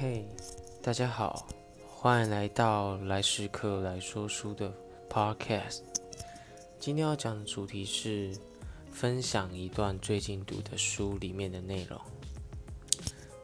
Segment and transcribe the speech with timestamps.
[0.00, 0.24] 嘿，
[0.82, 1.46] 大家好，
[1.86, 4.72] 欢迎来到来时刻来说书的
[5.10, 5.80] Podcast。
[6.78, 8.34] 今天要讲的主题是
[8.90, 12.00] 分享一段最近读的书里面的内容。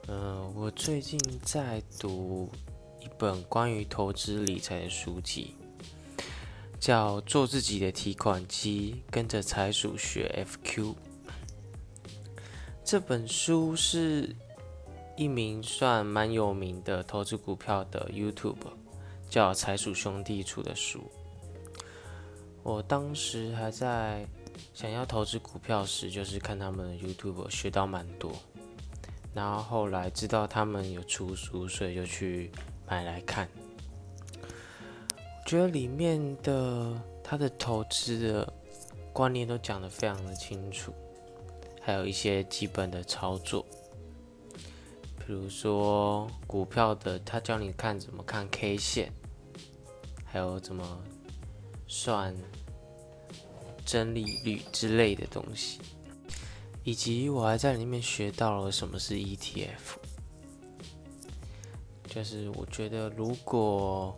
[0.09, 2.49] 嗯，我最近在读
[3.01, 5.55] 一本关于投资理财的书籍，
[6.81, 10.81] 叫《做自己的提款机，跟着财鼠学 FQ》。
[12.83, 14.35] 这本书是
[15.17, 18.57] 一名算蛮有名的投资股票的 YouTube，
[19.31, 21.11] 叫财鼠兄弟出的书。
[22.63, 24.27] 我当时还在
[24.75, 28.31] 想要投资股票时，就是看他们的 YouTube 学到蛮多。
[29.33, 32.51] 然后后来知道他们有出书，所以就去
[32.87, 33.49] 买来看。
[34.43, 38.53] 我觉得里面的他的投资的
[39.13, 40.93] 观念都讲得非常的清楚。
[41.81, 43.65] 还有一些基本的操作，
[45.27, 49.13] 比如说股票的，他教你看怎么看 K 线，
[50.25, 51.03] 还有怎么
[51.89, 52.33] 算
[53.85, 55.81] 真利率之类的东西，
[56.85, 59.97] 以及我还在里面学到了什么是 ETF。
[62.09, 64.17] 就是我觉得，如果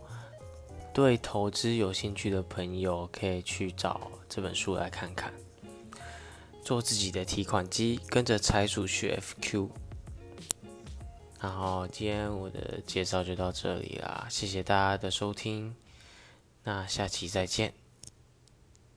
[0.93, 5.33] 对投资有兴趣的朋友，可以去找这本书来看看。
[6.63, 9.69] 做自己的提款机，跟着财主学 FQ。
[11.39, 15.75] 然后今天我的介绍就到这里啦，谢谢大家的收听，
[16.63, 17.73] 那下期再见。